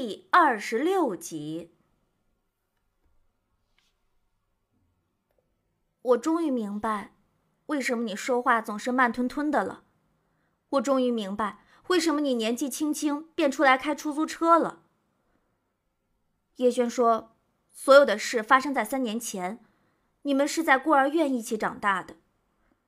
[0.00, 1.72] 第二十六集，
[6.02, 7.16] 我终于明白，
[7.66, 9.82] 为什么你说话总是慢吞吞的了。
[10.68, 14.84] 我终于明白，为什么你年纪轻轻便出来开出租车了。
[16.58, 17.36] 叶轩说，
[17.72, 19.58] 所有的事发生在三年前，
[20.22, 22.14] 你们是在孤儿院一起长大的。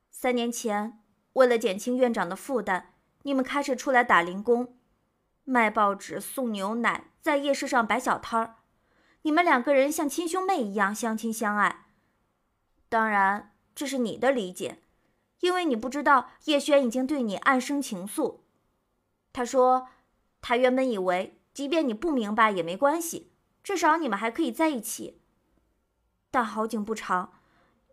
[0.09, 1.03] 三年前，
[1.33, 2.93] 为了减轻院长的负担，
[3.23, 4.77] 你们开始出来打零工。
[5.43, 8.55] 卖报纸、送牛奶，在夜市上摆小摊儿，
[9.23, 11.87] 你们两个人像亲兄妹一样相亲相爱。
[12.89, 14.79] 当然，这是你的理解，
[15.39, 18.39] 因为你不知道叶轩已经对你暗生情愫。
[19.33, 19.87] 他说，
[20.41, 23.31] 他原本以为，即便你不明白也没关系，
[23.63, 25.21] 至少你们还可以在一起。
[26.29, 27.33] 但好景不长，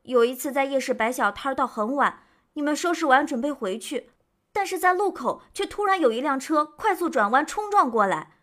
[0.02, 2.22] 有一次在夜市摆小摊到很晚，
[2.54, 4.10] 你们收拾完准备回去。
[4.52, 8.34] 但是在路口，却突然有一辆车快速转弯冲撞过来。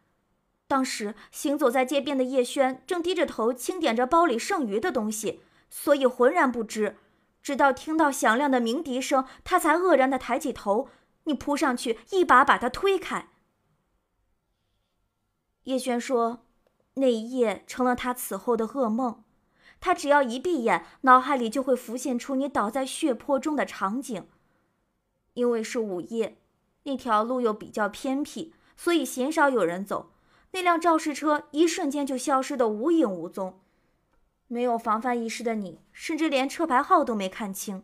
[0.68, 6.98] 当时行走在街边的叶轩正低着头清点着包里剩余的东西，所以浑然不知。
[7.44, 10.90] 直到听到响亮的鸣笛声，他才愕然的抬起头。
[11.26, 13.30] 你扑上去，一把把他推开。
[15.66, 16.46] 叶轩说
[16.96, 19.24] ：“那一夜成了他此后的噩梦。
[19.80, 24.28] 他只要一闭眼，脑海里就会浮现出你倒在血泊中的场景。”
[25.36, 26.38] 因为是午夜，
[26.84, 30.12] 那条路又比较偏僻，所以鲜少有人走。
[30.52, 33.60] 那辆肇事车一瞬间就消失得无影无踪。
[34.48, 37.84] 没有防范意识的你，甚至连车牌号都没看清。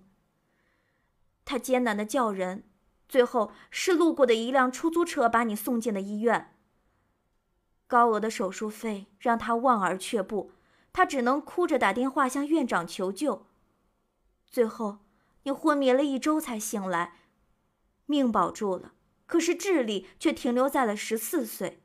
[1.44, 2.64] 他艰难的叫人，
[3.10, 6.56] 最后是路过的一辆出租车把你送进了医院。
[7.88, 10.52] 高额的手术费让他望而却步，
[10.94, 13.46] 他只能哭着打电话向院长求救。
[14.48, 15.00] 最后，
[15.44, 17.16] 你昏迷了一周才醒来。
[18.12, 18.92] 命保住了，
[19.26, 21.82] 可是智力却停留在了十四岁。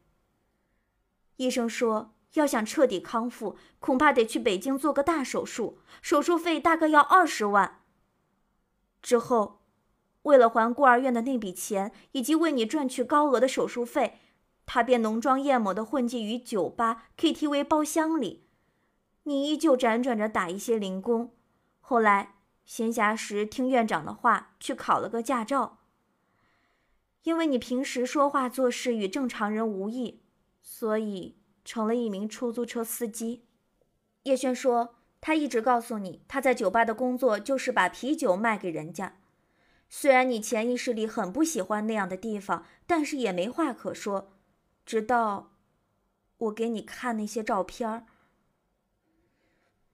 [1.37, 7.83] 医生说，要想彻底康复，恐怕得去北京做个大手术，手术费大概要二十万。
[9.01, 9.61] 之后，
[10.23, 14.19] 为了还孤儿院的那笔钱，以及为你赚取高额的手术费，
[14.67, 18.49] 他便浓妆艳抹的混迹于酒吧、KTV 包厢里。
[19.23, 21.33] 你依旧辗转着打一些零工，
[21.81, 25.76] 后来闲暇时听院长的话，去考了个驾照。
[27.27, 30.21] 因为你平时说话做事与正常人无异，
[30.63, 33.43] 所以成了一名出租车司机。
[34.23, 39.17] 叶轩说，他一直告诉你，他在酒吧的工作就是把啤酒卖给人家。
[39.89, 44.31] 虽然你潜意识里很不喜欢那样的地方，但是也没话可说。
[44.85, 45.51] 直到
[46.39, 48.07] 我给你看那些照片儿，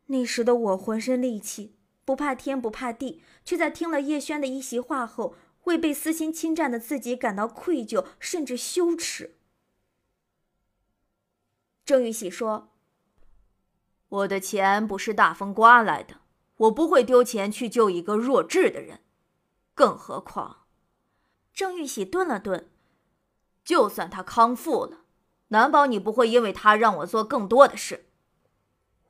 [0.09, 5.35] 那时的我浑身戾气，不怕天不怕地，却在听了叶轩的一席话后。
[5.65, 9.39] 为被私心侵占的自己感到愧疚，甚至羞耻。
[11.85, 12.73] 郑玉喜说
[14.09, 16.21] ：“我的钱不是大风刮来的，
[16.57, 19.01] 我不会丢钱去救一个弱智的人。
[19.75, 20.67] 更何况……”
[21.53, 22.71] 郑玉喜顿了顿，
[23.65, 25.05] 就算他康复了，
[25.49, 28.07] 难保你不会因为他让我做更多的事。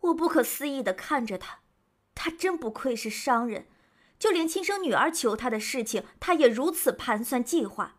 [0.01, 1.61] 我不可思议的看着他，
[2.15, 3.69] 他真不愧是商人。
[4.23, 7.97] 就连亲生女儿求他的事情，他也如此盘算计划。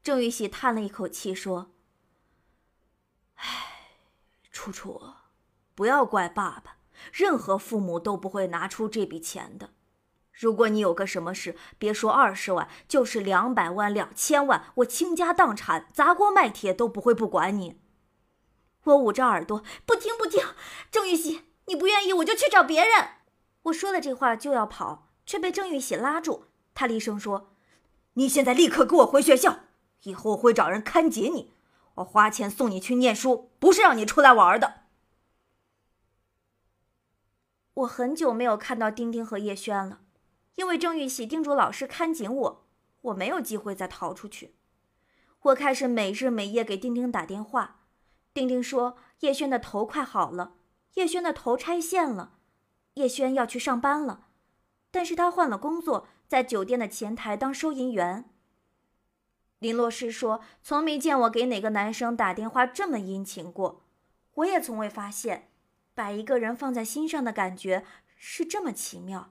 [0.00, 1.72] 郑玉喜叹了一口气说
[3.34, 3.66] ：“唉，
[4.52, 5.02] 楚楚，
[5.74, 6.76] 不要怪爸爸，
[7.12, 9.70] 任何父母都不会拿出这笔钱的。
[10.30, 17.80] 如果你有个什么事，别说二十万，就是两百万、两千万，我倾家荡产、砸锅卖铁都不会不管你。”
[18.84, 20.46] 我捂着耳朵，不听不听。
[20.92, 23.15] 郑玉喜，你不愿意，我就去找别人。
[23.66, 26.44] 我说了这话就要跑，却被郑玉喜拉住。
[26.74, 27.50] 他厉声说
[28.14, 29.60] ：“你现在立刻给我回学校，
[30.02, 31.52] 以后我会找人看紧你。
[31.96, 34.82] 我花钱送你去念书，不是让你出来玩的。”
[37.74, 40.00] 我很久没有看到丁丁和叶轩了，
[40.54, 42.66] 因为郑玉喜叮嘱老师看紧我，
[43.02, 44.54] 我没有机会再逃出去。
[45.40, 47.80] 我开始每日每夜给丁丁打电话。
[48.32, 50.54] 丁丁说：“叶轩的头快好了，
[50.94, 52.34] 叶轩的头拆线了。”
[52.96, 54.26] 叶轩要去上班了，
[54.90, 58.24] 但是他换了工作，在酒店的前台当收银员。
[59.58, 63.82] 林洛诗说：“从没见我给哪个男生打电话这么殷勤过，
[64.34, 65.50] 我也从未发现，
[65.94, 67.84] 把一个人放在心上的感觉
[68.16, 69.30] 是这么奇妙。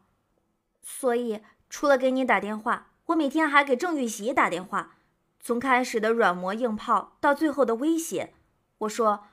[0.84, 4.98] 所以，除了给你打电话，我每天还给郑玉玺打电话。
[5.40, 8.34] 从开始的软磨硬泡，到最后的威胁，
[8.80, 9.26] 我说，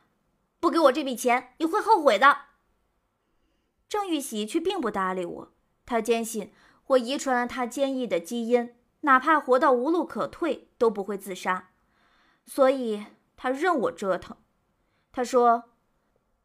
[0.59, 2.52] 不给我这笔钱，你会后悔的。”
[3.93, 5.53] 郑玉玺却并不搭理我，
[5.85, 6.51] 他坚信
[6.87, 11.73] 我遗传了他坚毅的基因，哪怕活到无路可退都不会自杀。
[12.47, 13.05] 所以，
[13.37, 14.35] 他任我折腾。
[15.13, 15.65] 他说：“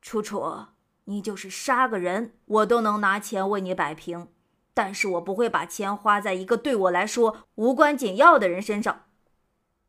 [0.02, 0.66] 楚楚，
[1.06, 4.28] 你就是杀个人，我都能拿钱为你摆平，
[4.74, 9.06] 但是我不会把钱花在一个对我来说无关紧要的人身上。”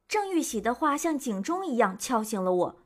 [0.06, 2.76] 郑玉喜的话像警钟一样敲醒了我。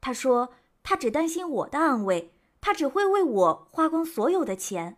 [0.00, 0.50] 他说
[0.84, 2.32] ：“他只担心我的安危，
[2.62, 4.96] 他只会为我花光所有的钱。”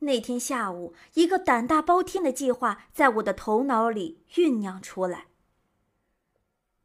[0.00, 5.26] 那天下午，一个胆大包天的计划在我的头脑里酝酿出来。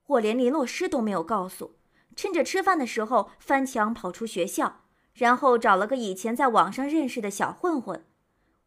[0.07, 1.77] 我连林洛师都没有告诉，
[2.15, 4.81] 趁着吃饭的时候翻墙跑出学校，
[5.13, 8.05] 然后找了个以前在网上认识的小混混，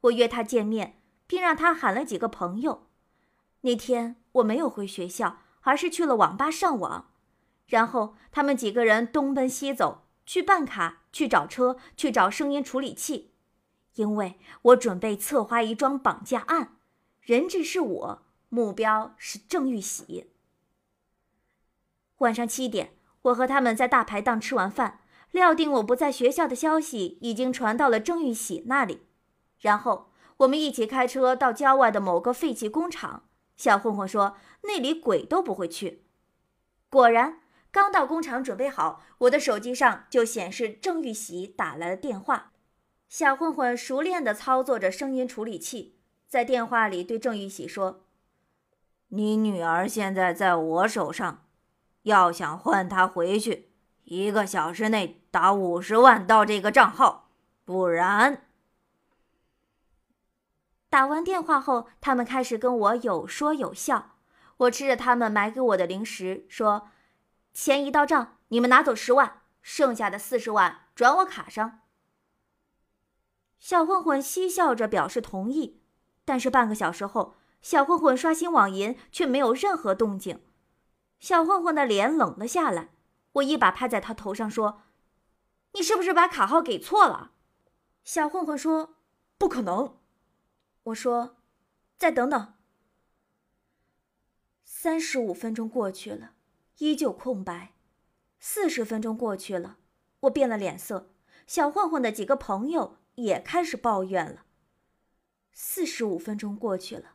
[0.00, 2.88] 我约他见面，并让他喊了几个朋友。
[3.60, 7.10] 那天我没有回学校，而是去了网吧上网。
[7.66, 13.32] 然后他们几个人东奔西走，去办卡，去找车，去找声音处理器，
[13.94, 16.76] 因为我准备策划一桩绑架案，
[17.22, 20.30] 人质是我，目标是郑玉喜。
[22.18, 22.92] 晚上七点，
[23.22, 29.06] 我和他们在大排档吃完饭，料定我不在学校的消息已经传到了郑玉喜那里，
[29.60, 33.22] 然后我们一起开车到郊外的某个废弃工厂。
[33.56, 36.04] 小混混说：“那里鬼都不会去。”
[36.90, 42.52] 果然，刚到工厂准备好，我的手机上就显示郑玉喜打来了电话。
[43.08, 48.04] 小混混熟练地操作着声音处理器，在电话里对郑玉喜说
[49.08, 51.46] ：“你女儿现在在我手上，
[52.02, 53.70] 要想换她回去，
[54.04, 57.30] 一个小时内打五十万到这个账号，
[57.64, 58.42] 不然……”
[60.90, 64.16] 打完电话后，他们开始跟我有说有笑。
[64.56, 66.88] 我吃着他们买给我的零食，说
[67.60, 71.80] ：“钱一到账，你们拿走十万，剩下的四十万转我卡上。”
[73.58, 75.82] 小混混嬉笑着表示同意。
[76.24, 80.40] 但是半个小时后，小混混刷新网银却没有任何动静。
[81.18, 82.90] 小混混的脸冷了下来。
[83.32, 84.82] 我一把拍在他头上说
[85.74, 87.32] ：“你是不是把卡号给错了？”
[88.04, 88.94] 小混混说
[89.36, 89.98] ：“不可能。”
[90.84, 91.38] 我说
[91.98, 92.54] ：“再等等。”
[94.62, 96.34] 三十五分钟过去了，
[96.78, 97.74] 依旧空白。
[98.40, 99.76] 四十分钟过去了，
[100.20, 101.10] 我变了脸色。
[101.46, 104.44] 小混混的几个朋友也开始抱怨了。
[105.52, 107.14] 四十五分钟过去了，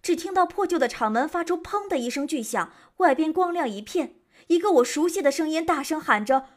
[0.00, 4.20] 只听到破旧的厂门发出“砰”的一声巨响，外边光亮一片。
[4.48, 6.48] 一个我熟悉的声音大声喊着：“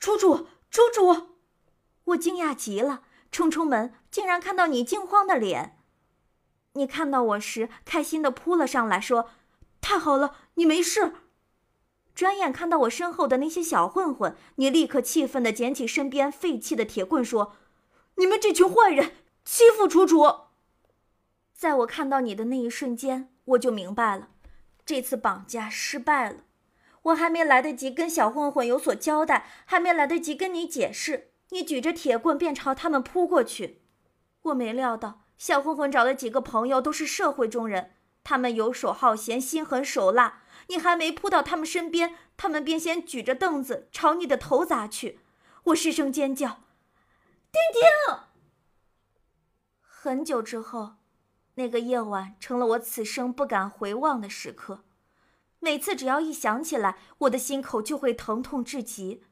[0.00, 1.36] 楚楚，楚楚！”
[2.04, 3.04] 我惊讶极了。
[3.30, 5.78] 冲出门，竟然看到你惊慌的脸。
[6.72, 9.28] 你看到我时，开心的扑了上来，说
[9.82, 11.12] ：“太好了，你没事。”
[12.14, 17.54] 转眼看到我身后的那些小混混，你立刻气愤地捡起身边废弃的铁棍，说
[18.18, 19.12] ：“你们这群坏人，
[19.44, 20.24] 欺负楚楚！”
[21.54, 24.30] 在我看到你的那一瞬间，我就明白了，
[24.84, 26.38] 这次绑架失败了。
[27.02, 31.30] 我还没来得及跟小混混有所交代，还没来得及跟你解释。
[31.50, 33.82] 你举着铁棍便朝他们扑过去，
[34.42, 37.92] 我没料到小混混找了几个朋友，都是社会中人，
[38.24, 40.42] 他们游手好闲，心狠手辣。
[40.68, 45.20] 你还没扑到他们身边，他们便先举着凳子朝你的头砸去。
[45.64, 46.62] 我失声尖叫
[47.52, 48.16] ：“丁丁！”
[49.80, 50.94] 很久之后，
[51.56, 54.84] 那个夜晚成了我此生不敢回望的时刻。
[55.58, 59.24] 每次只要一想起来，我的心口就会疼痛至极。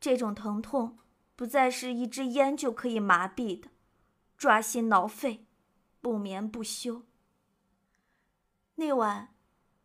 [0.00, 0.98] 这种疼痛。
[1.38, 3.68] 不再是一支烟就可以麻痹的，
[4.38, 5.44] 抓心挠肺，
[6.00, 7.02] 不眠不休。
[8.76, 9.35] 那晚，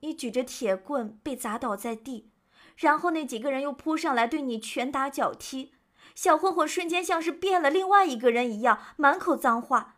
[0.02, 2.32] 你举着铁棍被砸倒在地，
[2.76, 5.74] 然后那几个人又扑上来对你拳打脚踢，
[6.14, 9.98] 小混混瞬间像是变了另外一个人一样，满口脏话：“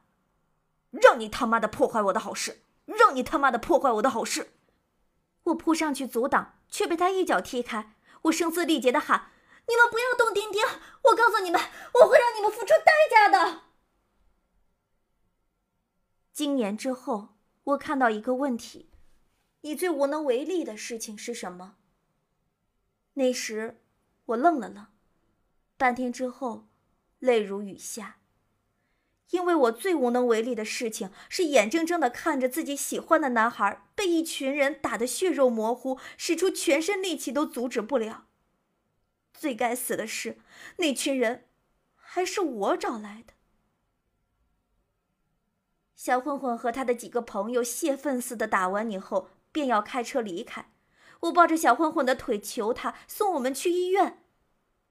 [0.91, 4.53] 让你他妈的破坏我的好事，让你他妈的破坏我的好事！”
[5.45, 7.95] 我扑上去阻挡，却被他一脚踢开。
[8.23, 9.31] 我声嘶力竭的喊。
[9.65, 10.61] 你们不要动丁丁！
[11.03, 11.61] 我告诉你们，
[11.93, 13.61] 我会让你们付出代价的。
[16.33, 17.29] 今年之后，
[17.63, 18.89] 我看到一个问题：
[19.65, 21.75] 你最无能为力的事情是什么？
[23.13, 23.81] 那时，
[24.25, 24.87] 我愣了愣，
[25.77, 26.67] 半天之后，
[27.19, 28.17] 泪如雨下。
[29.29, 38.27] 因为我最无能为力的事情是眼睁睁的看着自己喜欢的男孩被一群人打得血肉模糊，使出全身力气都阻止不了。
[39.33, 40.37] 最该死的是，
[40.77, 41.47] 那群人
[41.95, 43.33] 还是我找来的。
[45.95, 50.69] 小混混和他的几个朋友泄愤似的打完你后，便要开车离开。
[51.21, 54.21] 我抱着小混混的腿求他送我们去医院。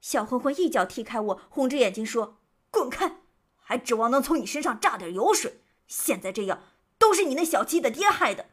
[0.01, 2.39] 小混混一脚踢开我，红着眼睛说
[2.73, 3.19] ：“滚开！
[3.61, 5.61] 还指望能从你身上榨点油水？
[5.87, 6.63] 现在这样，
[6.97, 8.47] 都是你那小鸡的爹害的。”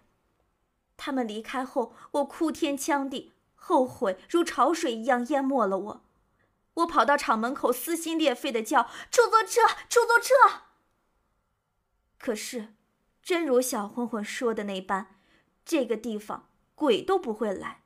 [0.97, 6.05] 他们离开后，我哭天抢地，后悔如潮水一样淹没了我。
[6.75, 10.63] 我跑到厂门口，撕心裂肺的叫：“出租车，出租车！”
[12.19, 12.73] 可是，
[13.23, 15.18] 真如小混混说的那般，
[15.69, 17.83] 这个地方鬼都不会来。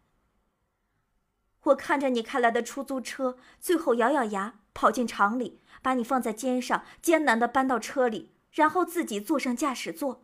[1.63, 10.23] 我看着你开来的出租车，最后咬咬牙跑进厂里，把你放在肩上，艰难的搬到车里，然后自己坐上驾驶座。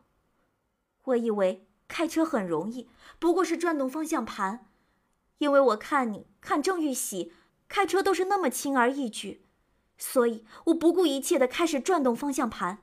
[1.03, 2.89] 我以为开车很容易，
[3.19, 4.69] 不过是转动方向盘，
[5.39, 7.33] 因为我看你看郑玉喜
[7.67, 9.45] 开车都是那么轻而易举，
[9.97, 12.77] 所以我不顾一切的开始转动方向盘。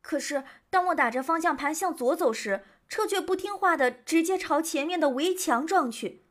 [0.00, 6.24] 可是当我打着方向盘向左走时，车却不听话的直接朝前面的围墙撞去。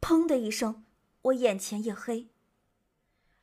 [0.00, 0.84] 砰的一声，
[1.22, 2.28] 我眼前一黑。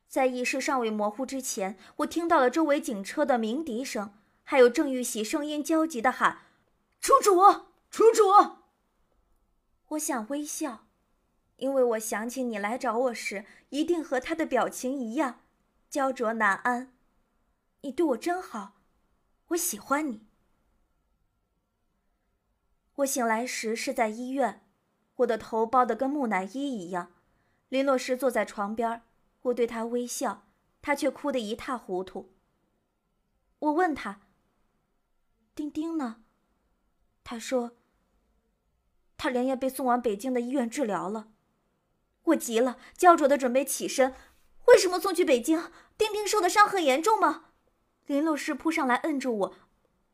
[0.08, 6.44] 在意识尚未模糊之前，我听到了周围警车的鸣笛声，还有郑玉喜声音焦急的喊
[7.00, 7.36] ：“楚楚，
[7.92, 8.24] 楚楚！”
[9.90, 10.88] 我想微笑，
[11.58, 15.42] 因为我想起你来找我时，一定和他的表情一样，
[15.90, 16.94] 焦灼难安。
[17.82, 18.74] 你对我真好，
[19.50, 20.27] 我喜欢你。
[22.98, 24.64] 我醒来时是在医院。
[25.18, 27.12] 我的头包得跟木乃伊一样，
[27.70, 29.02] 林洛施坐在床边，
[29.42, 30.48] 我对他微笑，
[30.82, 32.34] 他却哭得一塌糊涂。
[33.60, 34.22] 我问他
[35.56, 36.24] ：“丁丁呢？”
[37.24, 37.78] 他说
[39.18, 41.30] ：“他连夜被送往北京的医院治疗了。”
[42.26, 44.14] 我急了，焦灼的准备起身。
[44.66, 45.72] 为什么送去北京？
[45.98, 47.46] 丁丁受的伤很严重吗？
[48.06, 49.56] 林洛施扑上来摁住我：“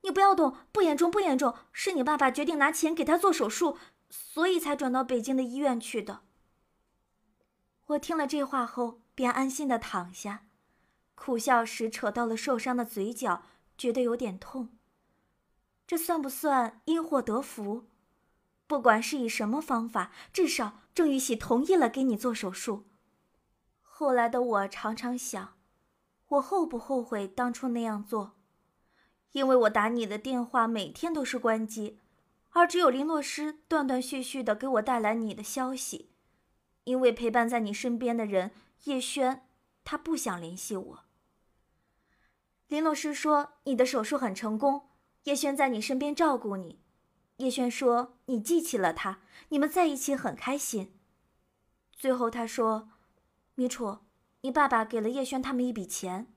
[0.03, 3.77] 你不要动，不严重，不严重，是你爸爸决定拿钱给他做手术。”
[4.15, 6.21] 所以才转到北京的医院去的。
[7.87, 10.45] 我听了这话后，便安心的躺下，
[11.15, 13.41] 苦笑时扯到了受伤的嘴角，
[13.75, 14.69] 觉得有点痛。
[15.87, 17.87] 这算不算因祸得福？
[18.67, 22.85] 不管是以什么方法，至少郑玉喜同意了给你做手术。
[23.81, 25.55] 后来的我常常想，
[26.27, 28.33] 我后不后悔当初那样做？
[29.33, 31.99] 因为我打你的电话每天都是关机。
[32.55, 36.11] 而只有林洛施断断续续的给我带来你的消息，
[36.83, 38.51] 因为陪伴在你身边的人
[38.83, 39.47] 叶轩，
[39.83, 40.99] 他不想联系我。
[42.67, 44.89] 林洛施说你的手术很成功，
[45.23, 46.79] 叶轩在你身边照顾你。
[47.37, 50.93] 叶轩说你记起了他，你们在一起很开心。
[51.91, 52.89] 最后他说，
[53.55, 53.97] 米楚，
[54.41, 56.27] 你爸爸给了叶轩他们一笔钱。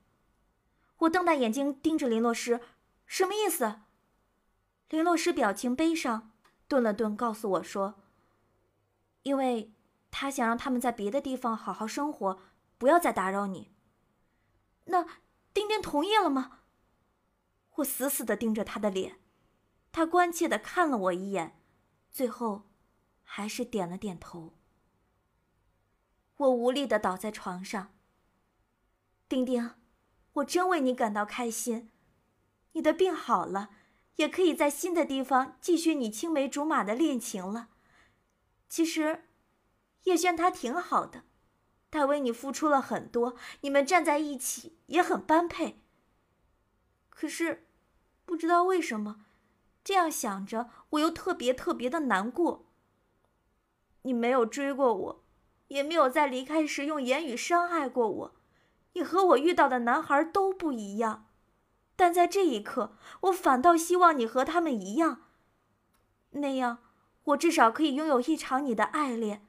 [0.97, 2.59] 我瞪大眼睛盯着林洛施，
[3.07, 3.81] 什么意思？
[4.89, 6.31] 林洛诗表情悲伤，
[6.67, 7.95] 顿了顿，告诉我说
[9.23, 9.73] ：“因为
[10.11, 12.39] 他想让他们在别的地方好好生活，
[12.77, 13.73] 不要再打扰你。”
[14.85, 15.05] 那
[15.53, 16.59] 丁丁同意了吗？
[17.75, 19.19] 我死死的盯着他的脸，
[19.91, 21.59] 他关切的看了我一眼，
[22.11, 22.69] 最后
[23.23, 24.53] 还是点了点头。
[26.37, 27.93] 我无力的倒在床上。
[29.27, 29.75] 丁丁，
[30.33, 31.91] 我真为你感到开心，
[32.77, 33.71] 你的病好了。
[34.17, 37.69] 也可以在新的地方继续你青梅竹马的恋情了。
[38.67, 39.27] 其实，
[40.05, 41.21] 叶轩他挺好的，
[41.91, 45.79] 他为你付出了很多，你们站在一起也很般配。
[47.09, 47.67] 可是，
[48.25, 49.25] 不知道为什么，
[49.83, 52.65] 这样想着我又特别特别的难过。
[54.01, 55.23] 你没有追过我，
[55.67, 58.35] 也没有在离开时用言语伤害过我，
[58.93, 61.26] 你和我遇到的男孩都不一样。
[61.97, 65.23] 但在这一刻，我反倒希望你和他们一样。
[66.29, 66.77] 那样，
[67.25, 69.45] 我至少可以拥有一场你的爱恋，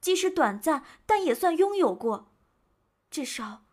[0.00, 2.32] 即使短暂，但也算拥有过。
[3.10, 3.64] 至少，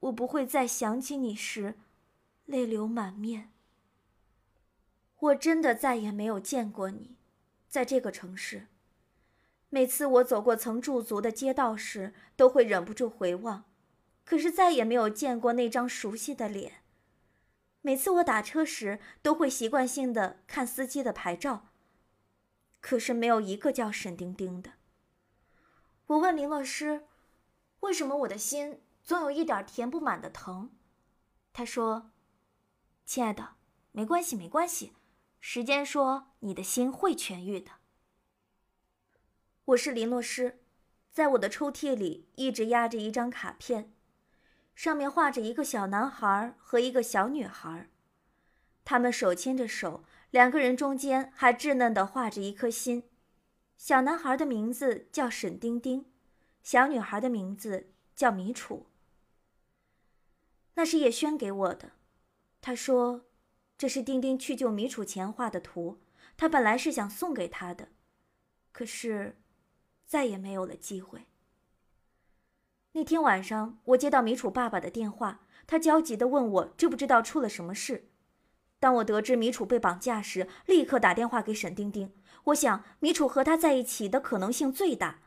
[0.00, 1.74] 我不会再想起你时，
[2.46, 3.50] 泪流满面。
[5.18, 7.16] 我真的再也没有见过你，
[7.68, 8.68] 在这个城市。
[9.68, 13.64] 每次我走过曾驻足的街道时，都会忍不住回望，
[14.24, 16.84] 可是再也没有见过那张熟悉的脸。
[17.80, 21.68] 每次我打车时，都会习惯性的看司机的牌照，
[22.80, 24.72] 可是没有一个叫沈丁丁的。
[26.06, 27.06] 我问林洛师
[27.80, 30.70] ：“为什么我的心总有一点填不满的疼？”
[31.52, 32.10] 他说
[33.06, 33.56] ：“亲爱的，
[33.92, 34.92] 没关系，没关系，
[35.40, 37.72] 时间说你的心会痊愈的。”
[39.66, 40.62] 我是林洛师，
[41.10, 43.92] 在我的抽屉里一直压着一张卡片。
[44.78, 47.88] 上面画着一个小男孩和一个小女孩，
[48.84, 53.02] 他们手牵着手，两个人中间还稚嫩的画着一颗心。
[53.76, 56.04] 小男孩的名字叫沈丁丁，
[56.62, 58.86] 小女孩的名字叫米楚。
[60.74, 61.90] 那是叶轩给我的，
[62.60, 63.26] 他说
[63.76, 65.98] 这是丁丁去救米楚前画的图，
[66.36, 67.88] 他本来是想送给他的，
[68.70, 69.40] 可是，
[70.06, 71.26] 再也没有了机会。
[72.92, 78.10] 那天晚上，我接到米楚爸爸的电话，他焦急地问我知不知道出了什么事。
[78.80, 82.12] 当我得知米楚被绑架时，立刻打电话给沈丁丁。
[82.44, 85.20] 我想，米楚和他在一起的可能性最大。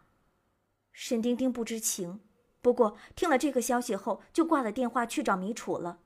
[0.91, 2.22] 沈丁丁不知情，
[2.62, 6.00] 不过听了这个消息后，就挂了电话去找米楚了。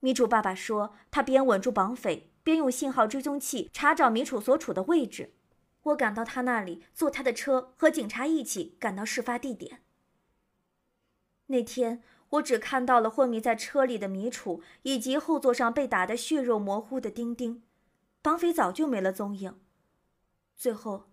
[0.00, 5.34] 米楚爸爸说，他边稳住绑匪，边用信号追踪器查找米楚所处的位置。
[5.84, 9.80] 我赶到他那里，坐他的车，和警察一起赶到事发地点。
[11.46, 12.02] 那天。
[12.30, 17.62] 我只看到了昏迷在车里的米楚，以及后座上被打得血肉模糊的丁丁，
[18.20, 19.60] 绑匪早就没了踪影。
[20.56, 21.04] 最后，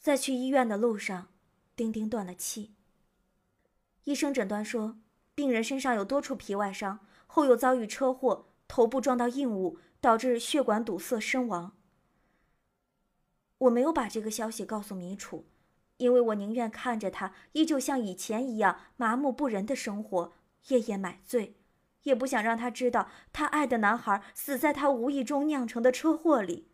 [0.00, 1.28] 在去医院的路上，
[1.76, 2.74] 丁丁断了气。
[4.02, 4.98] 医生诊断说，
[5.36, 11.76] 病人身上有多处皮外伤，后又遭遇车祸，头部撞到硬物，导致血管堵塞身亡。
[13.58, 15.46] 我没有把这个消息告诉米楚。
[15.98, 20.32] 因为我宁愿看着他依旧像以前一样麻木不仁的生活，
[20.68, 21.56] 夜夜买醉，
[22.02, 26.68] 也不想让他知道他爱的男孩死在他无意中酿成的车祸里。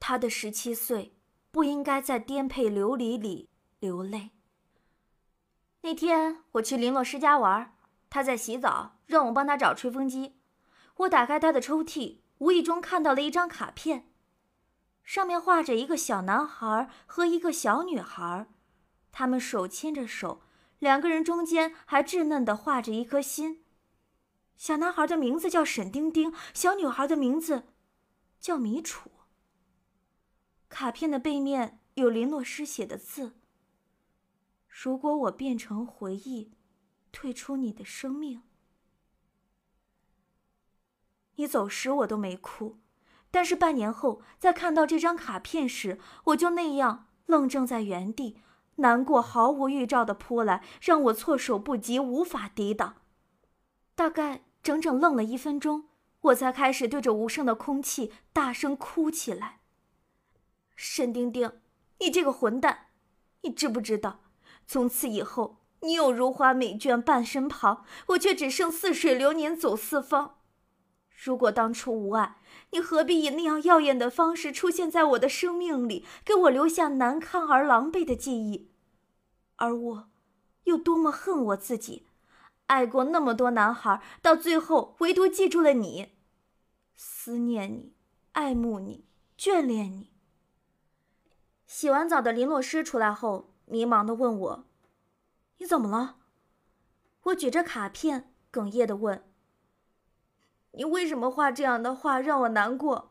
[0.00, 1.14] 他的十七岁
[1.50, 3.48] 不应该在颠沛流离里
[3.78, 4.30] 流泪。
[5.82, 7.76] 那天我去林洛施家玩，
[8.10, 10.34] 他在洗澡，让我帮他找吹风机。
[10.96, 14.07] 我打开他的抽屉，无意中看到了一张卡片。
[15.08, 18.46] 上面画着一个小男孩和一个小女孩，
[19.10, 20.42] 他们手牵着手，
[20.80, 23.64] 两个人中间还稚嫩的画着一颗心。
[24.58, 27.68] 小男孩的名字叫沈丁丁，小女孩的名字
[28.38, 29.10] 叫米楚。
[30.68, 33.32] 卡片的背面有林洛诗写的字
[34.68, 36.52] ：“如果我变成回忆，
[37.10, 38.42] 退出你的生命，
[41.36, 42.80] 你走时我都没哭。”
[43.30, 48.38] 但是半年后，在看到这张卡片时，我就那样愣怔在原地，
[48.76, 52.94] 难过毫无预兆的扑来，让我措手不及，无法抵挡。
[53.94, 55.88] 大概整整愣了一分钟，
[56.22, 59.58] 我才开始对着无声的空气大声哭起来。
[60.74, 61.52] 沈丁丁，
[61.98, 62.86] 你这个混蛋，
[63.42, 64.20] 你知不知道，
[64.66, 70.37] 从此以后，你有如花美眷伴身旁，我却只剩似水流年走四方。
[71.20, 72.36] 如果当初无爱，
[72.70, 78.70] 你何必以那样耀眼的方式出现在我的生命里，给我留下难堪而狼狈的记忆？
[79.56, 80.10] 而我，
[80.62, 82.06] 又多么恨我自己，
[82.66, 86.12] 爱过那么多男孩，到最后唯独记住了你，
[86.94, 87.94] 思念你，
[88.32, 89.04] 爱慕你，
[89.36, 90.12] 眷恋你。
[91.66, 94.64] 洗完澡的林洛诗出来后，迷茫的问我
[95.58, 96.18] ：“你怎么了？”
[97.24, 99.27] 我举着卡片，哽咽的问。
[100.78, 103.10] 你为什么画这样的画让我难过？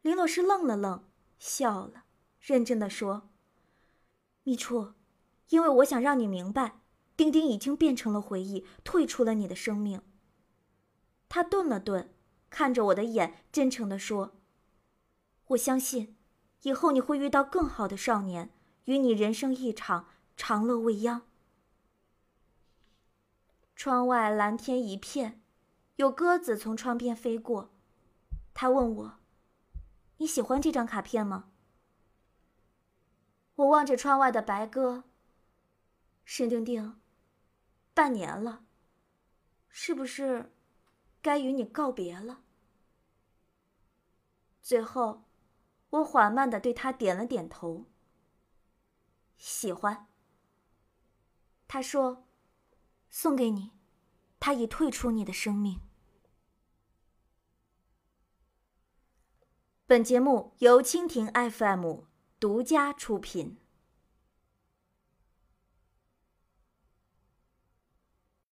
[0.00, 1.04] 林老师愣了愣，
[1.38, 2.04] 笑了，
[2.40, 3.28] 认真的说
[4.42, 4.94] ：“米初，
[5.50, 6.80] 因为我想让你明白，
[7.18, 10.00] 丁丁已经变成了回忆，退出了你的生命。”
[11.28, 12.14] 他顿了顿，
[12.48, 14.38] 看着我的眼，真诚的说
[15.48, 16.16] ：“我相信，
[16.62, 18.50] 以后你会遇到更好的少年，
[18.84, 21.26] 与你人生一场，长乐未央。”
[23.76, 25.39] 窗外蓝天一片。
[26.00, 27.74] 有鸽子从窗边飞过，
[28.54, 29.18] 他问我
[30.16, 31.52] ：“你喜欢这张卡片吗？”
[33.56, 35.04] 我望着窗外的白鸽。
[36.24, 36.98] 沈丁丁，
[37.92, 38.64] 半年了，
[39.68, 40.54] 是不是
[41.20, 42.44] 该与你告别了？
[44.62, 45.24] 最后，
[45.90, 47.84] 我缓慢的对他点了点头。
[49.36, 50.06] 喜欢。
[51.68, 52.26] 他说
[53.10, 53.72] ：“送给你，
[54.38, 55.78] 他已退出你的生命。”
[59.90, 62.02] 本节目由蜻蜓 FM
[62.38, 63.56] 独家出品。